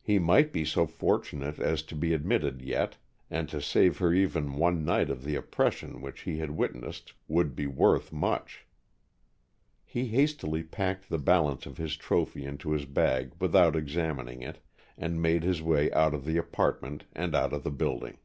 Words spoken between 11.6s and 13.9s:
of his trophy into his bag without